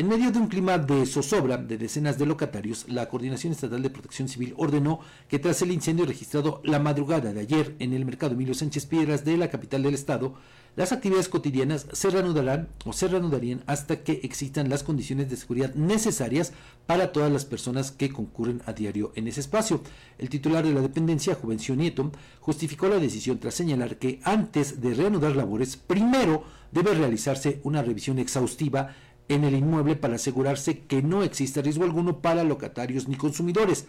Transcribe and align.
En 0.00 0.08
medio 0.08 0.30
de 0.32 0.38
un 0.38 0.46
clima 0.46 0.78
de 0.78 1.04
zozobra 1.04 1.58
de 1.58 1.76
decenas 1.76 2.16
de 2.16 2.24
locatarios, 2.24 2.86
la 2.88 3.06
Coordinación 3.10 3.52
Estatal 3.52 3.82
de 3.82 3.90
Protección 3.90 4.28
Civil 4.30 4.54
ordenó 4.56 5.00
que 5.28 5.38
tras 5.38 5.60
el 5.60 5.72
incendio 5.72 6.06
registrado 6.06 6.62
la 6.64 6.78
madrugada 6.78 7.34
de 7.34 7.40
ayer 7.40 7.76
en 7.80 7.92
el 7.92 8.06
mercado 8.06 8.32
Emilio 8.32 8.54
Sánchez 8.54 8.86
Piedras 8.86 9.26
de 9.26 9.36
la 9.36 9.50
capital 9.50 9.82
del 9.82 9.92
estado, 9.92 10.36
las 10.74 10.92
actividades 10.92 11.28
cotidianas 11.28 11.86
se 11.92 12.08
reanudarán 12.08 12.68
o 12.86 12.94
se 12.94 13.08
reanudarían 13.08 13.62
hasta 13.66 14.02
que 14.02 14.20
existan 14.22 14.70
las 14.70 14.84
condiciones 14.84 15.28
de 15.28 15.36
seguridad 15.36 15.74
necesarias 15.74 16.54
para 16.86 17.12
todas 17.12 17.30
las 17.30 17.44
personas 17.44 17.90
que 17.90 18.08
concurren 18.08 18.62
a 18.64 18.72
diario 18.72 19.12
en 19.16 19.28
ese 19.28 19.40
espacio. 19.40 19.82
El 20.16 20.30
titular 20.30 20.64
de 20.64 20.72
la 20.72 20.80
dependencia, 20.80 21.34
Juvencio 21.34 21.76
Nieto, 21.76 22.10
justificó 22.40 22.88
la 22.88 22.98
decisión 22.98 23.38
tras 23.38 23.52
señalar 23.52 23.98
que 23.98 24.20
antes 24.22 24.80
de 24.80 24.94
reanudar 24.94 25.36
labores, 25.36 25.76
primero 25.76 26.44
debe 26.72 26.94
realizarse 26.94 27.60
una 27.64 27.82
revisión 27.82 28.18
exhaustiva 28.18 28.94
en 29.30 29.44
el 29.44 29.54
inmueble 29.54 29.94
para 29.94 30.16
asegurarse 30.16 30.80
que 30.80 31.02
no 31.02 31.22
existe 31.22 31.62
riesgo 31.62 31.84
alguno 31.84 32.20
para 32.20 32.42
locatarios 32.42 33.06
ni 33.08 33.14
consumidores. 33.14 33.86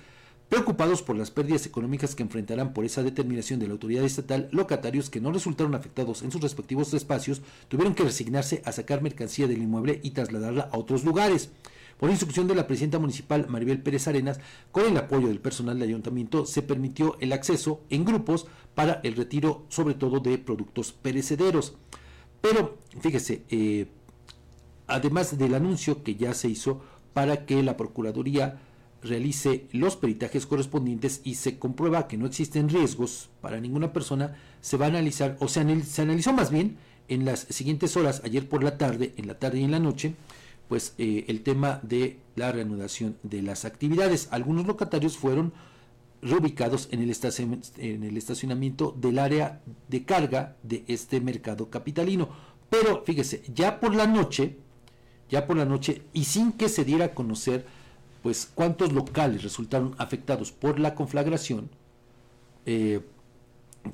Preocupados 0.50 1.02
por 1.02 1.16
las 1.16 1.32
pérdidas 1.32 1.66
económicas 1.66 2.14
que 2.14 2.22
enfrentarán 2.22 2.74
por 2.74 2.86
esa 2.86 3.02
determinación 3.02 3.60
de 3.60 3.68
la 3.68 3.74
autoridad 3.74 4.04
estatal, 4.04 4.50
locatarios 4.52 5.10
que 5.10 5.20
no 5.20 5.32
resultaron 5.32 5.74
afectados 5.74 6.22
en 6.22 6.32
sus 6.32 6.42
respectivos 6.42 6.94
espacios 6.94 7.42
tuvieron 7.70 7.96
que 7.96 8.04
resignarse 8.04 8.62
a 8.66 8.72
sacar 8.72 9.02
mercancía 9.02 9.48
del 9.48 9.64
inmueble 9.64 10.00
y 10.04 10.12
trasladarla 10.12 10.70
a 10.72 10.78
otros 10.78 11.04
lugares. 11.04 11.50
Por 11.98 12.12
instrucción 12.12 12.48
de 12.48 12.56
la 12.56 12.68
presidenta 12.68 13.00
municipal 13.00 13.48
Maribel 13.48 13.82
Pérez 13.82 14.08
Arenas, 14.08 14.40
con 14.72 14.86
el 14.86 14.98
apoyo 14.98 15.28
del 15.28 15.40
personal 15.40 15.80
del 15.80 15.90
ayuntamiento, 15.90 16.46
se 16.46 16.62
permitió 16.62 17.18
el 17.20 17.34
acceso 17.34 17.82
en 17.90 18.06
grupos 18.06 18.46
para 18.76 19.00
el 19.04 19.16
retiro, 19.16 19.66
sobre 19.70 19.96
todo 19.96 20.20
de 20.20 20.38
productos 20.38 20.92
perecederos. 20.92 21.78
Pero, 22.42 22.80
fíjese, 23.00 23.44
eh, 23.50 23.88
además 24.92 25.38
del 25.38 25.56
anuncio 25.56 26.04
que 26.04 26.16
ya 26.16 26.34
se 26.34 26.50
hizo 26.50 26.82
para 27.14 27.46
que 27.46 27.62
la 27.64 27.78
Procuraduría 27.78 28.60
realice 29.02 29.68
los 29.72 29.96
peritajes 29.96 30.46
correspondientes 30.46 31.22
y 31.24 31.36
se 31.36 31.58
comprueba 31.58 32.08
que 32.08 32.18
no 32.18 32.28
existen 32.28 32.70
riesgos 32.70 33.30
para 33.42 33.60
ninguna 33.60 33.94
persona, 33.94 34.36
se 34.62 34.78
va 34.78 34.86
a 34.86 34.90
analizar, 34.90 35.38
o 35.40 35.48
se, 35.48 35.84
se 35.84 36.02
analizó 36.02 36.34
más 36.34 36.52
bien 36.52 36.78
en 37.08 37.26
las 37.26 37.42
siguientes 37.50 37.98
horas, 37.98 38.22
ayer 38.24 38.48
por 38.48 38.64
la 38.64 38.78
tarde, 38.78 39.14
en 39.18 39.28
la 39.28 39.40
tarde 39.40 39.60
y 39.60 39.64
en 39.64 39.72
la 39.72 39.80
noche, 39.80 40.14
pues 40.70 40.94
eh, 40.98 41.26
el 41.28 41.42
tema 41.42 41.82
de 41.84 42.20
la 42.36 42.52
reanudación 42.52 43.18
de 43.24 43.42
las 43.42 43.66
actividades. 43.66 44.30
Algunos 44.32 44.66
locatarios 44.66 45.18
fueron 45.18 45.52
reubicados 46.22 46.88
en 46.92 47.02
el 47.02 48.18
estacionamiento 48.18 48.96
del 48.98 49.20
área 49.20 49.62
de 49.90 50.06
carga 50.06 50.56
de 50.64 50.86
este 50.88 51.20
mercado 51.20 51.70
capitalino. 51.70 52.30
Pero 52.70 53.04
fíjese, 53.06 53.44
ya 53.54 53.82
por 53.82 53.94
la 53.94 54.08
noche, 54.08 54.60
ya 55.32 55.48
por 55.48 55.58
la 55.58 55.66
noche 55.66 56.04
y 56.14 56.26
sin 56.26 56.52
que 56.52 56.70
se 56.70 56.86
diera 56.86 57.06
a 57.06 57.14
conocer 57.16 57.66
pues 58.22 58.52
cuántos 58.54 58.94
locales 58.94 59.42
resultaron 59.42 59.96
afectados 59.98 60.52
por 60.52 60.80
la 60.80 60.94
conflagración 60.94 61.70
eh, 62.66 63.02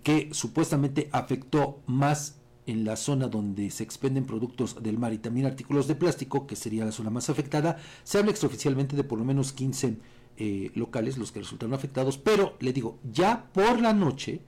que 0.04 0.30
supuestamente 0.34 1.08
afectó 1.14 1.80
más 1.86 2.36
en 2.66 2.84
la 2.84 2.98
zona 2.98 3.30
donde 3.30 3.70
se 3.72 3.84
expenden 3.84 4.26
productos 4.26 4.84
del 4.84 4.98
mar 4.98 5.14
y 5.14 5.18
también 5.18 5.46
artículos 5.46 5.88
de 5.88 5.96
plástico, 5.96 6.46
que 6.46 6.58
sería 6.58 6.84
la 6.84 6.92
zona 6.92 7.10
más 7.10 7.30
afectada, 7.30 7.78
se 8.04 8.18
habla 8.18 8.32
extraoficialmente 8.32 8.98
de 8.98 9.06
por 9.06 9.18
lo 9.18 9.24
menos 9.24 9.54
15 9.54 9.98
eh, 10.36 10.72
locales 10.76 11.18
los 11.18 11.32
que 11.32 11.40
resultaron 11.40 11.74
afectados, 11.74 12.18
pero 12.18 12.58
le 12.60 12.74
digo, 12.74 13.00
ya 13.10 13.46
por 13.54 13.82
la 13.82 13.94
noche, 13.94 14.42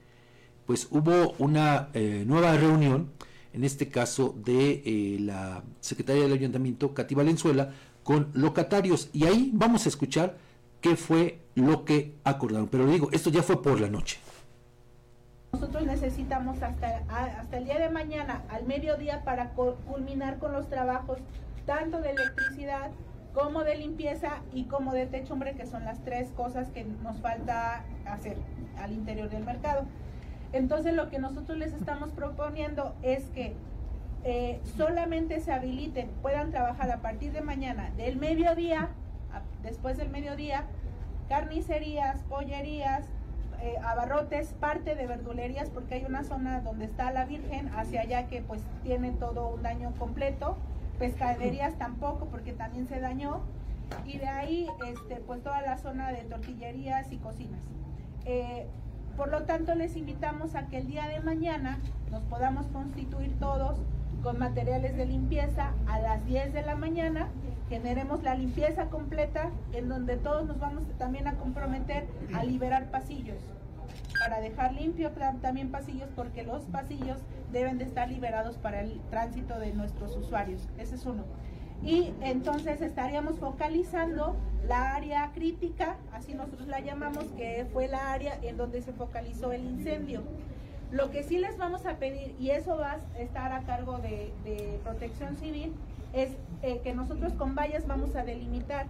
pues 0.66 0.86
hubo 0.90 1.34
una 1.38 1.88
eh, 1.94 2.24
nueva 2.26 2.54
reunión 2.58 3.10
en 3.52 3.64
este 3.64 3.88
caso 3.88 4.34
de 4.44 4.82
eh, 4.84 5.18
la 5.20 5.62
secretaria 5.80 6.22
del 6.22 6.32
ayuntamiento, 6.32 6.94
Cati 6.94 7.14
Valenzuela, 7.14 7.72
con 8.02 8.30
locatarios. 8.34 9.10
Y 9.12 9.24
ahí 9.24 9.50
vamos 9.52 9.86
a 9.86 9.88
escuchar 9.88 10.36
qué 10.80 10.96
fue 10.96 11.40
lo 11.54 11.84
que 11.84 12.14
acordaron. 12.24 12.68
Pero 12.68 12.86
le 12.86 12.92
digo, 12.92 13.08
esto 13.12 13.30
ya 13.30 13.42
fue 13.42 13.62
por 13.62 13.80
la 13.80 13.88
noche. 13.88 14.18
Nosotros 15.52 15.84
necesitamos 15.84 16.62
hasta, 16.62 17.02
hasta 17.08 17.58
el 17.58 17.64
día 17.64 17.80
de 17.80 17.90
mañana, 17.90 18.44
al 18.50 18.66
mediodía, 18.66 19.24
para 19.24 19.50
culminar 19.50 20.38
con 20.38 20.52
los 20.52 20.68
trabajos 20.68 21.18
tanto 21.66 22.00
de 22.00 22.10
electricidad 22.10 22.92
como 23.34 23.64
de 23.64 23.76
limpieza 23.76 24.42
y 24.52 24.64
como 24.64 24.92
de 24.92 25.06
techumbre, 25.06 25.54
que 25.54 25.66
son 25.66 25.84
las 25.84 26.02
tres 26.04 26.30
cosas 26.36 26.68
que 26.70 26.84
nos 26.84 27.18
falta 27.18 27.84
hacer 28.04 28.36
al 28.78 28.92
interior 28.92 29.28
del 29.28 29.44
mercado. 29.44 29.84
Entonces 30.52 30.94
lo 30.94 31.08
que 31.10 31.18
nosotros 31.18 31.58
les 31.58 31.72
estamos 31.72 32.10
proponiendo 32.10 32.94
es 33.02 33.24
que 33.30 33.54
eh, 34.24 34.60
solamente 34.76 35.40
se 35.40 35.52
habiliten, 35.52 36.08
puedan 36.22 36.50
trabajar 36.50 36.90
a 36.90 36.98
partir 36.98 37.32
de 37.32 37.40
mañana, 37.40 37.90
del 37.96 38.16
mediodía, 38.16 38.88
después 39.62 39.96
del 39.96 40.10
mediodía, 40.10 40.64
carnicerías, 41.28 42.22
pollerías, 42.24 43.04
eh, 43.62 43.76
abarrotes, 43.84 44.52
parte 44.54 44.94
de 44.94 45.06
verdulerías, 45.06 45.70
porque 45.70 45.94
hay 45.94 46.04
una 46.04 46.24
zona 46.24 46.60
donde 46.60 46.86
está 46.86 47.12
la 47.12 47.24
Virgen, 47.24 47.70
hacia 47.76 48.02
allá 48.02 48.26
que 48.26 48.42
pues 48.42 48.62
tiene 48.82 49.12
todo 49.12 49.48
un 49.48 49.62
daño 49.62 49.92
completo, 49.98 50.56
pescaderías 50.98 51.78
tampoco, 51.78 52.26
porque 52.26 52.52
también 52.52 52.88
se 52.88 53.00
dañó, 53.00 53.40
y 54.06 54.18
de 54.18 54.28
ahí 54.28 54.68
este, 54.86 55.16
pues 55.16 55.42
toda 55.42 55.62
la 55.62 55.78
zona 55.78 56.10
de 56.10 56.22
tortillerías 56.24 57.12
y 57.12 57.18
cocinas. 57.18 57.60
Eh, 58.24 58.66
por 59.16 59.28
lo 59.30 59.42
tanto, 59.42 59.74
les 59.74 59.96
invitamos 59.96 60.54
a 60.54 60.66
que 60.68 60.78
el 60.78 60.86
día 60.86 61.06
de 61.08 61.20
mañana 61.20 61.78
nos 62.10 62.22
podamos 62.24 62.66
constituir 62.68 63.38
todos 63.38 63.78
con 64.22 64.38
materiales 64.38 64.96
de 64.96 65.06
limpieza 65.06 65.72
a 65.86 65.98
las 66.00 66.24
10 66.26 66.52
de 66.52 66.62
la 66.62 66.76
mañana, 66.76 67.28
generemos 67.68 68.22
la 68.22 68.34
limpieza 68.34 68.86
completa 68.86 69.50
en 69.72 69.88
donde 69.88 70.16
todos 70.16 70.46
nos 70.46 70.58
vamos 70.58 70.84
también 70.98 71.26
a 71.26 71.34
comprometer 71.34 72.06
a 72.34 72.44
liberar 72.44 72.90
pasillos. 72.90 73.38
Para 74.18 74.40
dejar 74.40 74.74
limpio 74.74 75.10
también 75.40 75.70
pasillos 75.70 76.10
porque 76.14 76.42
los 76.42 76.64
pasillos 76.64 77.18
deben 77.52 77.78
de 77.78 77.84
estar 77.84 78.08
liberados 78.08 78.58
para 78.58 78.82
el 78.82 79.00
tránsito 79.10 79.58
de 79.58 79.72
nuestros 79.72 80.16
usuarios. 80.16 80.68
Ese 80.78 80.96
es 80.96 81.06
uno 81.06 81.24
y 81.82 82.12
entonces 82.20 82.80
estaríamos 82.82 83.38
focalizando 83.38 84.36
la 84.66 84.94
área 84.94 85.30
crítica, 85.32 85.96
así 86.12 86.34
nosotros 86.34 86.68
la 86.68 86.80
llamamos, 86.80 87.24
que 87.36 87.66
fue 87.72 87.88
la 87.88 88.12
área 88.12 88.38
en 88.42 88.56
donde 88.56 88.82
se 88.82 88.92
focalizó 88.92 89.52
el 89.52 89.64
incendio. 89.64 90.22
Lo 90.90 91.10
que 91.10 91.22
sí 91.22 91.38
les 91.38 91.56
vamos 91.56 91.86
a 91.86 91.96
pedir, 91.96 92.34
y 92.38 92.50
eso 92.50 92.76
va 92.76 92.98
a 93.14 93.18
estar 93.18 93.52
a 93.52 93.62
cargo 93.62 93.98
de, 93.98 94.32
protección 94.84 95.36
civil, 95.36 95.72
es 96.12 96.30
eh, 96.62 96.80
que 96.82 96.92
nosotros 96.92 97.32
con 97.34 97.54
vallas 97.54 97.86
vamos 97.86 98.14
a 98.16 98.24
delimitar. 98.24 98.86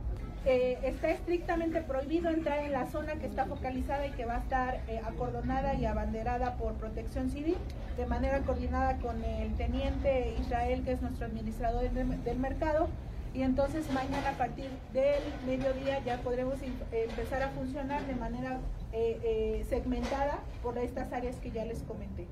Eh, 0.46 0.78
está 0.84 1.10
estrictamente 1.10 1.82
prohibido 1.82 2.30
entrar 2.30 2.60
en 2.60 2.72
la 2.72 2.86
zona 2.86 3.16
que 3.16 3.26
está 3.26 3.44
focalizada 3.44 4.06
y 4.06 4.12
que 4.12 4.24
va 4.24 4.36
a 4.36 4.38
estar 4.38 4.80
eh, 4.88 5.02
acordonada 5.04 5.74
y 5.74 5.84
abanderada 5.84 6.56
por 6.56 6.72
protección 6.74 7.30
civil 7.30 7.58
de 7.98 8.06
manera 8.06 8.40
coordinada 8.40 8.96
con 8.98 9.22
el 9.22 9.54
teniente 9.56 10.34
Israel, 10.40 10.82
que 10.82 10.92
es 10.92 11.02
nuestro 11.02 11.26
administrador 11.26 11.90
del, 11.90 12.38
mercado. 12.38 12.88
Y 13.34 13.42
entonces 13.42 13.92
mañana 13.92 14.30
a 14.30 14.38
partir 14.38 14.70
del 14.94 15.22
mediodía 15.46 16.02
ya 16.04 16.16
podremos 16.22 16.58
empezar 16.90 17.42
a 17.42 17.50
funcionar 17.50 18.04
de 18.06 18.14
manera 18.14 18.58
eh, 18.92 19.20
eh, 19.22 19.66
segmentada 19.68 20.40
por 20.62 20.78
estas 20.78 21.12
áreas 21.12 21.36
que 21.36 21.50
ya 21.50 21.64
les 21.66 21.82
comenté. 21.82 22.26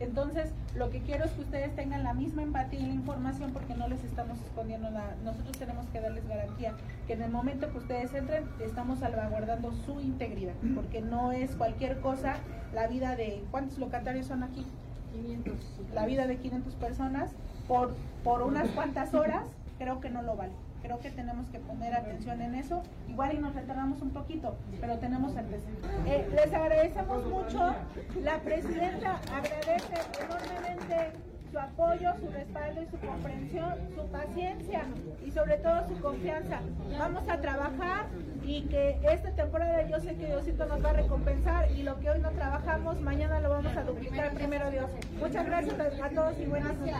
Entonces, 0.00 0.50
lo 0.74 0.90
que 0.90 1.00
quiero 1.00 1.26
es 1.26 1.30
que 1.32 1.42
ustedes 1.42 1.76
tengan 1.76 2.02
la 2.02 2.14
misma 2.14 2.42
empatía 2.42 2.80
y 2.80 2.86
la 2.86 2.94
información 2.94 3.52
porque 3.52 3.74
no 3.74 3.86
les 3.86 4.02
estamos 4.02 4.38
escondiendo 4.40 4.90
nada. 4.90 5.14
Nosotros 5.24 5.56
tenemos 5.58 5.86
que 5.88 6.00
darles 6.00 6.26
garantía 6.26 6.74
que 7.06 7.12
en 7.12 7.22
el 7.22 7.30
momento 7.30 7.70
que 7.70 7.78
ustedes 7.78 8.12
entren, 8.14 8.44
estamos 8.60 9.00
salvaguardando 9.00 9.72
su 9.84 10.00
integridad, 10.00 10.54
porque 10.74 11.02
no 11.02 11.32
es 11.32 11.54
cualquier 11.54 12.00
cosa 12.00 12.36
la 12.72 12.86
vida 12.86 13.14
de... 13.14 13.44
¿Cuántos 13.50 13.78
locatarios 13.78 14.26
son 14.26 14.42
aquí? 14.42 14.66
500. 15.12 15.54
La 15.94 16.06
vida 16.06 16.26
de 16.26 16.36
500 16.38 16.74
personas 16.76 17.30
por, 17.68 17.94
por 18.24 18.42
unas 18.42 18.68
cuantas 18.70 19.12
horas, 19.12 19.46
creo 19.78 20.00
que 20.00 20.08
no 20.08 20.22
lo 20.22 20.34
vale. 20.34 20.52
Creo 20.82 20.98
que 21.00 21.10
tenemos 21.10 21.48
que 21.50 21.58
poner 21.58 21.94
atención 21.94 22.40
en 22.40 22.54
eso. 22.54 22.82
Igual 23.08 23.34
y 23.34 23.38
nos 23.38 23.54
retardamos 23.54 24.00
un 24.02 24.10
poquito, 24.10 24.56
pero 24.80 24.98
tenemos 24.98 25.36
el 25.36 25.46
eh, 26.06 26.28
les 26.34 26.52
agradecemos 26.52 27.26
mucho. 27.26 27.74
La 28.22 28.38
presidenta 28.38 29.20
agradece 29.32 29.94
enormemente 30.22 31.12
su 31.50 31.58
apoyo, 31.58 32.12
su 32.20 32.30
respaldo 32.30 32.82
y 32.82 32.86
su 32.86 32.98
comprensión, 32.98 33.74
su 33.94 34.06
paciencia 34.06 34.84
y 35.24 35.30
sobre 35.30 35.56
todo 35.58 35.88
su 35.88 36.00
confianza. 36.00 36.60
Vamos 36.98 37.28
a 37.28 37.40
trabajar 37.40 38.06
y 38.44 38.62
que 38.62 39.00
esta 39.02 39.30
temporada 39.32 39.86
yo 39.88 40.00
sé 40.00 40.14
que 40.16 40.26
Diosito 40.26 40.66
nos 40.66 40.84
va 40.84 40.90
a 40.90 40.94
recompensar 40.94 41.70
y 41.72 41.82
lo 41.82 41.98
que 41.98 42.10
hoy 42.10 42.20
no 42.20 42.30
trabajamos, 42.30 43.00
mañana 43.00 43.40
lo 43.40 43.50
vamos 43.50 43.76
a 43.76 43.82
duplicar 43.82 44.32
primero 44.32 44.70
Dios. 44.70 44.90
Muchas 45.18 45.46
gracias 45.46 45.74
a 45.80 46.08
todos 46.10 46.38
y 46.38 46.46
buenas 46.46 46.74
noches. 46.76 46.96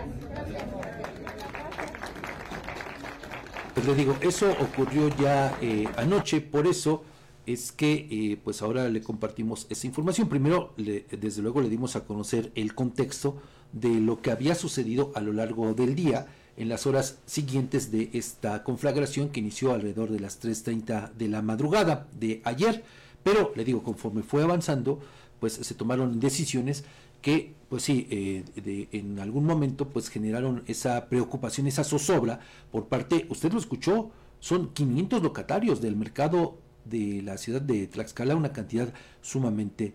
Pues 3.74 3.86
le 3.86 3.94
digo, 3.94 4.16
eso 4.20 4.50
ocurrió 4.60 5.08
ya 5.16 5.56
eh, 5.60 5.88
anoche, 5.96 6.40
por 6.40 6.66
eso 6.66 7.04
es 7.46 7.72
que 7.72 8.08
eh, 8.10 8.38
pues 8.42 8.62
ahora 8.62 8.88
le 8.88 9.02
compartimos 9.02 9.66
esa 9.70 9.86
información. 9.86 10.28
Primero, 10.28 10.74
desde 10.76 11.42
luego 11.42 11.60
le 11.60 11.68
dimos 11.68 11.96
a 11.96 12.04
conocer 12.04 12.50
el 12.54 12.74
contexto 12.74 13.36
de 13.72 14.00
lo 14.00 14.20
que 14.20 14.30
había 14.30 14.54
sucedido 14.54 15.12
a 15.14 15.20
lo 15.20 15.32
largo 15.32 15.72
del 15.74 15.94
día 15.94 16.26
en 16.56 16.68
las 16.68 16.86
horas 16.86 17.18
siguientes 17.26 17.90
de 17.90 18.10
esta 18.12 18.64
conflagración 18.64 19.30
que 19.30 19.40
inició 19.40 19.72
alrededor 19.72 20.10
de 20.10 20.20
las 20.20 20.42
3.30 20.42 21.12
de 21.12 21.28
la 21.28 21.40
madrugada 21.40 22.08
de 22.18 22.42
ayer. 22.44 22.84
Pero, 23.22 23.52
le 23.54 23.64
digo, 23.64 23.82
conforme 23.82 24.22
fue 24.22 24.42
avanzando, 24.42 25.00
pues 25.38 25.54
se 25.54 25.74
tomaron 25.74 26.20
decisiones 26.20 26.84
que, 27.20 27.54
pues 27.68 27.84
sí, 27.84 28.06
eh, 28.10 28.88
en 28.92 29.18
algún 29.18 29.44
momento, 29.44 29.88
pues 29.88 30.08
generaron 30.08 30.62
esa 30.66 31.08
preocupación, 31.08 31.66
esa 31.66 31.84
zozobra 31.84 32.40
por 32.70 32.88
parte, 32.88 33.26
usted 33.28 33.52
lo 33.52 33.58
escuchó, 33.58 34.10
son 34.40 34.72
500 34.72 35.22
locatarios 35.22 35.80
del 35.80 35.96
mercado 35.96 36.58
de 36.84 37.22
la 37.22 37.36
ciudad 37.36 37.60
de 37.60 37.86
Tlaxcala, 37.86 38.36
una 38.36 38.52
cantidad 38.52 38.92
sumamente 39.20 39.92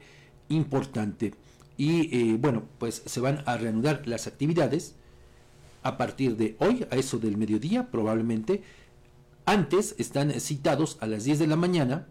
importante. 0.49 1.33
Y 1.77 2.15
eh, 2.15 2.37
bueno, 2.39 2.63
pues 2.77 3.01
se 3.05 3.19
van 3.19 3.43
a 3.45 3.57
reanudar 3.57 4.07
las 4.07 4.27
actividades 4.27 4.95
a 5.83 5.97
partir 5.97 6.37
de 6.37 6.55
hoy, 6.59 6.85
a 6.89 6.95
eso 6.95 7.19
del 7.19 7.37
mediodía 7.37 7.91
probablemente. 7.91 8.63
Antes 9.45 9.95
están 9.97 10.31
citados 10.39 10.97
a 11.01 11.07
las 11.07 11.25
10 11.25 11.39
de 11.39 11.47
la 11.47 11.55
mañana 11.55 12.07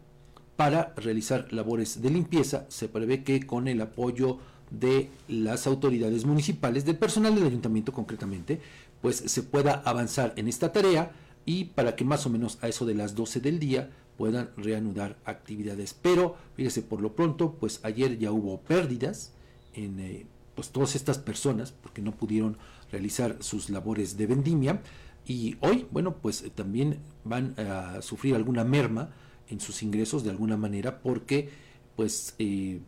para 0.56 0.92
realizar 0.96 1.52
labores 1.52 2.00
de 2.02 2.10
limpieza. 2.10 2.66
Se 2.68 2.88
prevé 2.88 3.24
que 3.24 3.44
con 3.46 3.66
el 3.66 3.80
apoyo 3.80 4.38
de 4.80 5.10
las 5.28 5.66
autoridades 5.66 6.24
municipales, 6.24 6.84
del 6.84 6.96
personal 6.96 7.34
del 7.34 7.46
ayuntamiento 7.46 7.92
concretamente, 7.92 8.60
pues 9.00 9.16
se 9.16 9.42
pueda 9.42 9.82
avanzar 9.84 10.32
en 10.36 10.48
esta 10.48 10.72
tarea 10.72 11.12
y 11.44 11.66
para 11.66 11.94
que 11.96 12.04
más 12.04 12.26
o 12.26 12.30
menos 12.30 12.58
a 12.62 12.68
eso 12.68 12.86
de 12.86 12.94
las 12.94 13.14
12 13.14 13.40
del 13.40 13.58
día 13.58 13.90
puedan 14.16 14.50
reanudar 14.56 15.18
actividades. 15.24 15.94
Pero 15.94 16.36
fíjese, 16.56 16.82
por 16.82 17.00
lo 17.00 17.14
pronto, 17.14 17.52
pues 17.58 17.80
ayer 17.82 18.18
ya 18.18 18.32
hubo 18.32 18.60
pérdidas 18.60 19.32
en 19.74 20.00
eh, 20.00 20.26
pues 20.54 20.70
todas 20.70 20.94
estas 20.94 21.18
personas 21.18 21.72
porque 21.72 22.00
no 22.00 22.12
pudieron 22.12 22.56
realizar 22.90 23.36
sus 23.40 23.70
labores 23.70 24.16
de 24.16 24.26
vendimia 24.26 24.80
y 25.26 25.56
hoy, 25.60 25.86
bueno, 25.90 26.16
pues 26.16 26.44
también 26.54 26.98
van 27.24 27.54
a 27.58 28.02
sufrir 28.02 28.34
alguna 28.34 28.64
merma 28.64 29.10
en 29.48 29.60
sus 29.60 29.82
ingresos 29.82 30.22
de 30.22 30.30
alguna 30.30 30.56
manera 30.56 31.00
porque 31.00 31.50
pues 31.96 32.34
eh, 32.38 32.80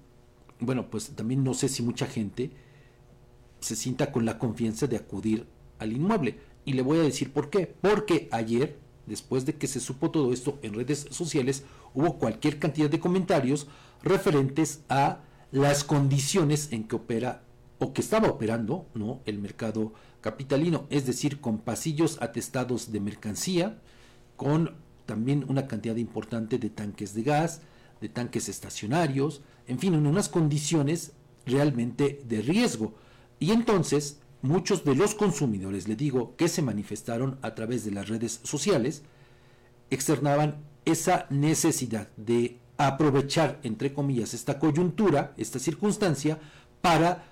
bueno 0.60 0.90
pues 0.90 1.10
también 1.10 1.44
no 1.44 1.54
sé 1.54 1.68
si 1.68 1.82
mucha 1.82 2.06
gente 2.06 2.50
se 3.60 3.76
sienta 3.76 4.12
con 4.12 4.24
la 4.24 4.38
confianza 4.38 4.86
de 4.86 4.96
acudir 4.96 5.46
al 5.78 5.92
inmueble. 5.92 6.38
Y 6.64 6.72
le 6.72 6.82
voy 6.82 6.98
a 6.98 7.02
decir 7.02 7.32
por 7.32 7.50
qué. 7.50 7.66
Porque 7.80 8.28
ayer 8.32 8.78
después 9.06 9.46
de 9.46 9.54
que 9.54 9.66
se 9.66 9.80
supo 9.80 10.10
todo 10.10 10.32
esto 10.32 10.58
en 10.62 10.74
redes 10.74 11.06
sociales 11.10 11.64
hubo 11.94 12.18
cualquier 12.18 12.58
cantidad 12.58 12.90
de 12.90 13.00
comentarios 13.00 13.68
referentes 14.02 14.80
a 14.88 15.20
las 15.52 15.84
condiciones 15.84 16.72
en 16.72 16.84
que 16.84 16.96
opera 16.96 17.42
o 17.78 17.92
que 17.92 18.00
estaba 18.00 18.28
operando 18.28 18.86
¿no? 18.94 19.20
el 19.26 19.38
mercado 19.38 19.92
capitalino, 20.20 20.86
es 20.90 21.06
decir, 21.06 21.40
con 21.40 21.58
pasillos 21.58 22.20
atestados 22.20 22.90
de 22.90 23.00
mercancía, 23.00 23.78
con 24.36 24.74
también 25.04 25.44
una 25.48 25.68
cantidad 25.68 25.96
importante 25.96 26.58
de 26.58 26.68
tanques 26.68 27.14
de 27.14 27.22
gas, 27.22 27.60
de 28.00 28.08
tanques 28.08 28.48
estacionarios, 28.48 29.42
en 29.66 29.78
fin, 29.78 29.94
en 29.94 30.06
unas 30.06 30.28
condiciones 30.28 31.12
realmente 31.44 32.22
de 32.28 32.42
riesgo. 32.42 32.94
Y 33.38 33.52
entonces 33.52 34.20
muchos 34.42 34.84
de 34.84 34.94
los 34.94 35.14
consumidores, 35.14 35.88
le 35.88 35.96
digo, 35.96 36.34
que 36.36 36.48
se 36.48 36.62
manifestaron 36.62 37.38
a 37.42 37.54
través 37.54 37.84
de 37.84 37.90
las 37.90 38.08
redes 38.08 38.40
sociales, 38.44 39.02
externaban 39.90 40.56
esa 40.84 41.26
necesidad 41.30 42.08
de 42.16 42.58
aprovechar, 42.78 43.58
entre 43.62 43.92
comillas, 43.92 44.34
esta 44.34 44.58
coyuntura, 44.58 45.34
esta 45.36 45.58
circunstancia, 45.58 46.38
para 46.80 47.24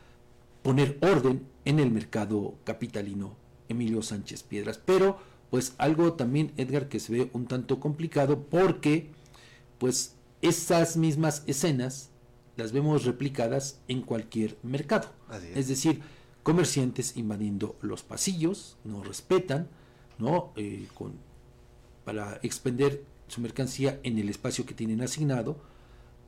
poner 0.63 0.99
orden 1.03 1.47
en 1.65 1.79
el 1.79 1.91
mercado 1.91 2.55
capitalino 2.65 3.37
Emilio 3.69 4.03
Sánchez 4.03 4.43
Piedras. 4.43 4.81
Pero 4.85 5.19
pues 5.51 5.75
algo 5.79 6.15
también, 6.15 6.53
Edgar, 6.57 6.89
que 6.89 7.01
se 7.01 7.13
ve 7.13 7.31
un 7.33 7.47
tanto 7.47 7.79
complicado 7.79 8.41
porque 8.43 9.11
pues 9.79 10.15
esas 10.45 10.97
mismas 10.97 11.43
escenas 11.47 12.11
las 12.57 12.73
vemos 12.73 13.05
replicadas 13.05 13.81
en 13.89 14.03
cualquier 14.03 14.59
mercado. 14.63 15.09
Es. 15.55 15.69
decir, 15.69 16.03
comerciantes 16.43 17.17
invadiendo 17.17 17.77
los 17.81 18.03
pasillos, 18.03 18.77
no 18.85 19.03
respetan, 19.03 19.69
¿no? 20.19 20.53
Eh, 20.57 20.87
con, 20.95 21.15
para 22.05 22.39
expender 22.43 23.05
su 23.27 23.41
mercancía 23.41 23.99
en 24.03 24.19
el 24.19 24.29
espacio 24.29 24.67
que 24.67 24.75
tienen 24.75 25.01
asignado. 25.01 25.57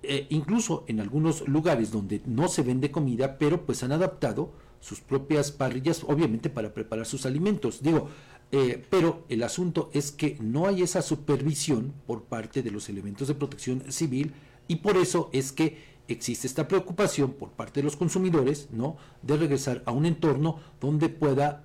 Eh, 0.03 0.27
incluso 0.31 0.85
en 0.89 1.01
algunos 1.01 1.47
lugares 1.47 1.91
donde 1.91 2.23
no 2.27 2.49
se 2.49 2.63
vende 2.63 2.91
comida, 2.91 3.39
pero 3.39 3.67
pues 3.67 3.83
han 3.83 3.93
adaptado 3.93 4.53
sus 4.81 5.01
propias 5.01 5.53
parrillas, 5.53 6.05
obviamente 6.07 6.49
para 6.49 6.73
preparar 6.73 7.07
sus 7.07 7.27
alimentos. 7.27 7.83
Digo, 7.83 8.09
eh, 8.53 8.85
pero 8.91 9.25
el 9.29 9.43
asunto 9.43 9.91
es 9.93 10.13
que 10.13 10.37
no 10.41 10.67
hay 10.67 10.83
esa 10.83 11.03
supervisión 11.03 11.93
por 12.07 12.25
parte 12.25 12.63
de 12.63 12.71
los 12.71 12.89
elementos 12.89 13.29
de 13.29 13.35
protección 13.35 13.91
civil 13.91 14.35
y 14.69 14.77
por 14.77 14.97
eso 14.97 15.31
es 15.33 15.53
que 15.53 15.97
existe 16.09 16.47
esta 16.47 16.69
preocupación 16.69 17.33
por 17.33 17.51
parte 17.51 17.81
de 17.81 17.85
los 17.85 17.97
consumidores, 17.97 18.69
¿no? 18.71 18.97
De 19.23 19.37
regresar 19.37 19.83
a 19.87 19.93
un 19.93 20.07
entorno 20.07 20.61
donde 20.81 21.09
pueda 21.09 21.65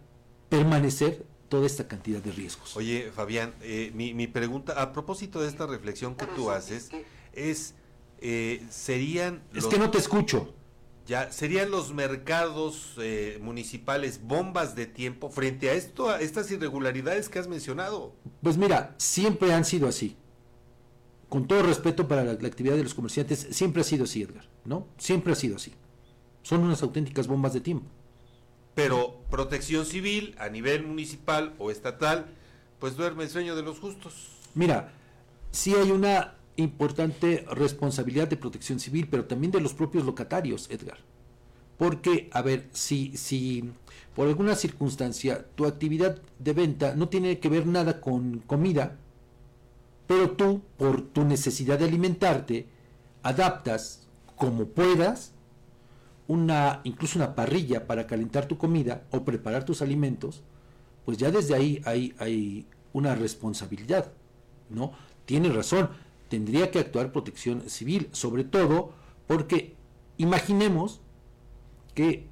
permanecer 0.49 1.25
toda 1.49 1.65
esta 1.65 1.87
cantidad 1.87 2.21
de 2.21 2.31
riesgos. 2.31 2.75
Oye, 2.75 3.11
Fabián, 3.13 3.53
eh, 3.61 3.91
mi, 3.93 4.27
pregunta, 4.27 4.81
a 4.81 4.93
propósito 4.93 5.41
de 5.41 5.49
esta 5.49 5.67
reflexión 5.67 6.15
que 6.15 6.25
tú 6.25 6.49
haces, 6.49 6.89
es, 7.33 7.75
eh, 8.19 8.65
serían... 8.69 9.43
Es 9.53 9.67
que 9.67 9.77
no 9.77 9.91
te 9.91 9.97
escucho. 9.97 10.53
Ya, 11.11 11.29
¿serían 11.29 11.71
los 11.71 11.93
mercados 11.93 12.93
eh, 12.97 13.37
municipales 13.41 14.21
bombas 14.23 14.77
de 14.77 14.85
tiempo 14.85 15.29
frente 15.29 15.69
a 15.69 15.73
esto, 15.73 16.07
a 16.07 16.21
estas 16.21 16.49
irregularidades 16.51 17.27
que 17.27 17.37
has 17.37 17.49
mencionado? 17.49 18.15
Pues 18.41 18.55
mira, 18.55 18.95
siempre 18.97 19.53
han 19.53 19.65
sido 19.65 19.89
así. 19.89 20.15
Con 21.27 21.47
todo 21.47 21.63
respeto 21.63 22.07
para 22.07 22.23
la, 22.23 22.31
actividad 22.31 22.77
de 22.77 22.83
los 22.83 22.93
comerciantes, 22.93 23.45
siempre 23.51 23.81
ha 23.81 23.83
sido 23.83 24.05
así, 24.05 24.21
Edgar, 24.21 24.45
¿no? 24.63 24.87
Siempre 24.97 25.33
ha 25.33 25.35
sido 25.35 25.57
así. 25.57 25.73
Son 26.43 26.63
unas 26.63 26.81
auténticas 26.81 27.27
bombas 27.27 27.51
de 27.51 27.59
tiempo. 27.59 27.87
Pero 28.73 29.19
protección 29.29 29.85
civil 29.85 30.33
a 30.39 30.47
nivel 30.47 30.87
municipal 30.87 31.55
o 31.57 31.71
estatal, 31.71 32.27
pues 32.79 32.95
duerme 32.95 33.25
el 33.25 33.29
sueño 33.29 33.57
de 33.57 33.63
los 33.63 33.81
justos. 33.81 34.29
Mira, 34.55 34.93
sí 35.51 35.75
hay 35.75 35.91
una 35.91 36.35
importante 36.57 37.45
responsabilidad 37.51 38.27
de 38.27 38.37
protección 38.37 38.79
civil, 38.79 39.07
pero 39.09 39.25
también 39.25 39.51
de 39.51 39.61
los 39.61 39.73
propios 39.73 40.05
locatarios, 40.05 40.69
Edgar. 40.69 40.97
Porque, 41.77 42.29
a 42.31 42.41
ver, 42.41 42.69
si, 42.71 43.17
si 43.17 43.71
por 44.15 44.27
alguna 44.27 44.55
circunstancia 44.55 45.45
tu 45.55 45.65
actividad 45.65 46.21
de 46.37 46.53
venta 46.53 46.95
no 46.95 47.09
tiene 47.09 47.39
que 47.39 47.49
ver 47.49 47.65
nada 47.65 48.01
con 48.01 48.39
comida, 48.39 48.97
pero 50.07 50.31
tú, 50.31 50.61
por 50.77 51.01
tu 51.01 51.23
necesidad 51.23 51.79
de 51.79 51.85
alimentarte, 51.85 52.67
adaptas 53.23 54.07
como 54.35 54.65
puedas 54.65 55.33
una, 56.27 56.81
incluso 56.83 57.17
una 57.17 57.35
parrilla 57.35 57.87
para 57.87 58.07
calentar 58.07 58.45
tu 58.45 58.57
comida 58.57 59.03
o 59.11 59.23
preparar 59.23 59.63
tus 59.63 59.81
alimentos, 59.81 60.43
pues 61.05 61.17
ya 61.17 61.31
desde 61.31 61.55
ahí 61.55 61.81
hay, 61.85 62.13
hay 62.19 62.65
una 62.93 63.15
responsabilidad, 63.15 64.11
¿no? 64.69 64.91
Tienes 65.25 65.55
razón, 65.55 65.89
tendría 66.31 66.71
que 66.71 66.79
actuar 66.79 67.11
protección 67.11 67.69
civil, 67.69 68.07
sobre 68.13 68.45
todo 68.45 68.93
porque 69.27 69.75
imaginemos 70.15 71.01
que 71.93 72.29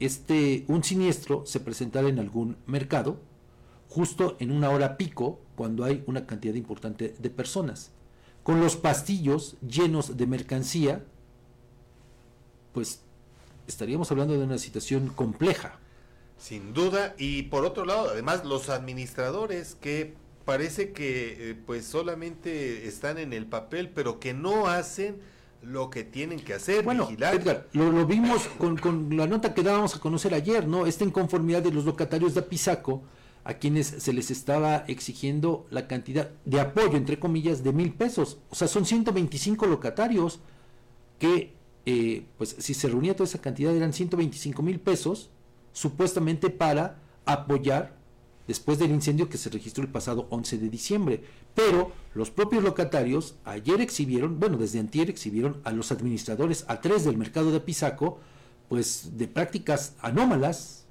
este, 0.00 0.66
un 0.68 0.84
siniestro 0.84 1.46
se 1.46 1.58
presentara 1.58 2.10
en 2.10 2.18
algún 2.18 2.58
mercado 2.66 3.22
justo 3.88 4.36
en 4.38 4.50
una 4.50 4.68
hora 4.68 4.98
pico 4.98 5.40
cuando 5.56 5.84
hay 5.84 6.04
una 6.06 6.26
cantidad 6.26 6.52
importante 6.52 7.14
de 7.18 7.30
personas. 7.30 7.90
Con 8.42 8.60
los 8.60 8.76
pastillos 8.76 9.56
llenos 9.66 10.18
de 10.18 10.26
mercancía, 10.26 11.06
pues 12.74 13.00
estaríamos 13.66 14.10
hablando 14.10 14.34
de 14.34 14.44
una 14.44 14.58
situación 14.58 15.08
compleja. 15.08 15.78
Sin 16.36 16.74
duda, 16.74 17.14
y 17.16 17.44
por 17.44 17.64
otro 17.64 17.86
lado, 17.86 18.10
además 18.10 18.44
los 18.44 18.68
administradores 18.68 19.74
que 19.74 20.16
parece 20.48 20.92
que 20.92 21.50
eh, 21.50 21.54
pues 21.66 21.84
solamente 21.84 22.88
están 22.88 23.18
en 23.18 23.34
el 23.34 23.44
papel, 23.44 23.90
pero 23.90 24.18
que 24.18 24.32
no 24.32 24.66
hacen 24.66 25.18
lo 25.60 25.90
que 25.90 26.04
tienen 26.04 26.40
que 26.40 26.54
hacer, 26.54 26.84
bueno, 26.84 27.06
Edgar, 27.10 27.68
lo, 27.74 28.06
vimos 28.06 28.48
con, 28.56 29.14
la 29.14 29.26
nota 29.26 29.52
que 29.52 29.62
dábamos 29.62 29.94
a 29.94 30.00
conocer 30.00 30.32
ayer, 30.32 30.66
¿no? 30.66 30.86
Esta 30.86 31.04
inconformidad 31.04 31.62
de 31.62 31.70
los 31.70 31.84
locatarios 31.84 32.32
de 32.32 32.40
Apizaco, 32.40 33.02
a 33.44 33.58
quienes 33.58 33.88
se 33.88 34.14
les 34.14 34.30
estaba 34.30 34.86
exigiendo 34.88 35.66
la 35.68 35.86
cantidad 35.86 36.30
de 36.46 36.60
apoyo, 36.60 36.96
entre 36.96 37.18
comillas, 37.18 37.62
de 37.62 37.74
mil 37.74 37.92
pesos. 37.92 38.38
O 38.48 38.54
sea, 38.54 38.68
son 38.68 38.86
125 38.86 39.66
locatarios 39.66 40.40
que, 41.18 41.52
eh, 41.84 42.24
pues 42.38 42.56
si 42.58 42.72
se 42.72 42.88
reunía 42.88 43.14
toda 43.14 43.28
esa 43.28 43.42
cantidad, 43.42 43.76
eran 43.76 43.92
125 43.92 44.62
mil 44.62 44.80
pesos, 44.80 45.28
supuestamente 45.74 46.48
para 46.48 47.02
apoyar 47.26 47.97
después 48.48 48.78
del 48.78 48.90
incendio 48.90 49.28
que 49.28 49.38
se 49.38 49.50
registró 49.50 49.84
el 49.84 49.90
pasado 49.90 50.26
11 50.30 50.58
de 50.58 50.70
diciembre. 50.70 51.22
Pero 51.54 51.92
los 52.14 52.30
propios 52.30 52.64
locatarios 52.64 53.36
ayer 53.44 53.80
exhibieron, 53.80 54.40
bueno, 54.40 54.56
desde 54.56 54.80
antier 54.80 55.10
exhibieron 55.10 55.60
a 55.62 55.70
los 55.70 55.92
administradores, 55.92 56.64
a 56.66 56.80
tres 56.80 57.04
del 57.04 57.18
mercado 57.18 57.52
de 57.52 57.60
Pisaco, 57.60 58.18
pues 58.68 59.16
de 59.16 59.28
prácticas 59.28 59.94
anómalas, 60.00 60.86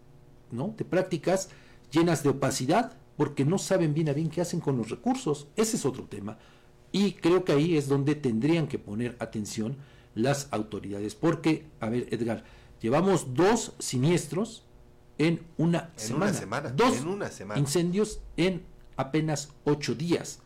¿no? 0.51 0.73
De 0.77 0.85
prácticas 0.85 1.49
llenas 1.91 2.23
de 2.23 2.29
opacidad 2.29 2.93
porque 3.17 3.43
no 3.43 3.57
saben 3.57 3.93
bien 3.93 4.09
a 4.09 4.13
bien 4.13 4.29
qué 4.29 4.41
hacen 4.41 4.59
con 4.59 4.77
los 4.77 4.89
recursos. 4.89 5.47
Ese 5.55 5.77
es 5.77 5.85
otro 5.85 6.03
tema. 6.03 6.37
Y 6.91 7.13
creo 7.13 7.43
que 7.43 7.51
ahí 7.51 7.75
es 7.75 7.87
donde 7.87 8.13
tendrían 8.15 8.67
que 8.67 8.79
poner 8.79 9.17
atención 9.19 9.77
las 10.13 10.47
autoridades. 10.51 11.15
Porque, 11.15 11.65
a 11.79 11.89
ver, 11.89 12.07
Edgar, 12.11 12.43
llevamos 12.79 13.33
dos 13.33 13.73
siniestros 13.79 14.63
en 15.17 15.41
una 15.57 15.91
En 15.93 15.99
semana. 15.99 16.25
una 16.31 16.33
semana, 16.39 16.69
Dos 16.69 16.97
en 16.97 17.07
una 17.07 17.29
semana. 17.31 17.59
incendios 17.59 18.19
en 18.37 18.63
apenas 18.95 19.49
ocho 19.65 19.95
días. 19.95 20.39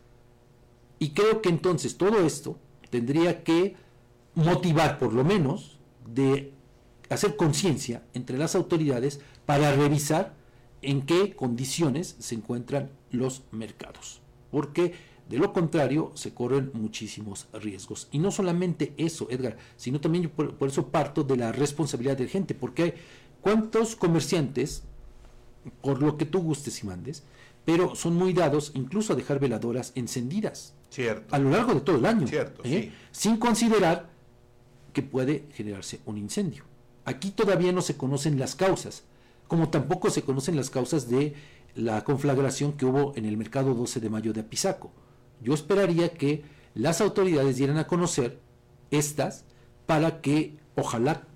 Y 0.98 1.10
creo 1.10 1.42
que 1.42 1.48
entonces 1.48 1.96
todo 1.96 2.20
esto 2.24 2.58
tendría 2.90 3.42
que 3.44 3.76
motivar, 4.34 4.98
por 4.98 5.12
lo 5.12 5.24
menos, 5.24 5.78
de 6.06 6.52
hacer 7.10 7.36
conciencia 7.36 8.02
entre 8.14 8.38
las 8.38 8.54
autoridades 8.54 9.20
para 9.46 9.74
revisar 9.74 10.34
en 10.80 11.02
qué 11.02 11.34
condiciones 11.34 12.16
se 12.18 12.34
encuentran 12.34 12.90
los 13.10 13.42
mercados. 13.50 14.20
Porque 14.50 14.94
de 15.28 15.38
lo 15.38 15.52
contrario 15.52 16.12
se 16.14 16.34
corren 16.34 16.70
muchísimos 16.74 17.46
riesgos. 17.52 18.08
Y 18.10 18.18
no 18.18 18.30
solamente 18.30 18.92
eso, 18.96 19.28
Edgar, 19.30 19.56
sino 19.76 20.00
también 20.00 20.24
yo 20.24 20.30
por, 20.30 20.56
por 20.56 20.68
eso 20.68 20.88
parto 20.88 21.22
de 21.24 21.36
la 21.36 21.52
responsabilidad 21.52 22.16
de 22.16 22.24
la 22.24 22.30
gente. 22.30 22.54
Porque 22.54 22.94
cuántos 23.42 23.94
comerciantes, 23.96 24.84
por 25.82 26.00
lo 26.00 26.16
que 26.16 26.24
tú 26.24 26.40
gustes 26.40 26.82
y 26.82 26.86
mandes, 26.86 27.24
pero 27.64 27.94
son 27.94 28.16
muy 28.16 28.32
dados 28.32 28.72
incluso 28.74 29.12
a 29.12 29.16
dejar 29.16 29.38
veladoras 29.38 29.92
encendidas 29.94 30.74
Cierto. 30.90 31.34
a 31.34 31.38
lo 31.38 31.50
largo 31.50 31.74
de 31.74 31.80
todo 31.80 31.96
el 31.96 32.06
año, 32.06 32.26
Cierto, 32.26 32.62
¿eh? 32.64 32.90
sí. 32.90 32.92
sin 33.12 33.36
considerar 33.36 34.08
que 34.92 35.02
puede 35.02 35.46
generarse 35.54 36.00
un 36.06 36.18
incendio. 36.18 36.64
Aquí 37.04 37.30
todavía 37.30 37.72
no 37.72 37.82
se 37.82 37.96
conocen 37.96 38.38
las 38.38 38.54
causas, 38.54 39.04
como 39.48 39.68
tampoco 39.70 40.10
se 40.10 40.22
conocen 40.22 40.56
las 40.56 40.70
causas 40.70 41.08
de 41.08 41.34
la 41.74 42.04
conflagración 42.04 42.72
que 42.72 42.86
hubo 42.86 43.12
en 43.16 43.24
el 43.24 43.36
mercado 43.36 43.74
12 43.74 44.00
de 44.00 44.10
mayo 44.10 44.32
de 44.32 44.40
Apizaco. 44.40 44.90
Yo 45.40 45.54
esperaría 45.54 46.12
que 46.12 46.44
las 46.74 47.00
autoridades 47.00 47.56
dieran 47.56 47.78
a 47.78 47.86
conocer 47.86 48.38
estas 48.90 49.44
para 49.86 50.20
que, 50.20 50.56
ojalá, 50.76 51.26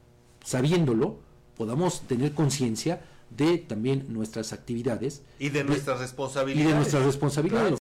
sabiéndolo, 0.44 1.18
podamos 1.56 2.02
tener 2.02 2.32
conciencia 2.32 3.00
de 3.36 3.58
también 3.58 4.06
nuestras 4.08 4.52
actividades 4.52 5.22
Y 5.40 5.48
de 5.48 5.64
nuestras 5.64 5.98
y 5.98 6.02
responsabilidades. 6.02 6.68
de 6.68 6.74
nuestras 6.76 7.04
responsabilidades. 7.04 7.62
Claro. 7.68 7.74